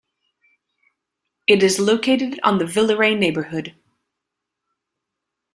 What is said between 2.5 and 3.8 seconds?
the Villeray neighborhood.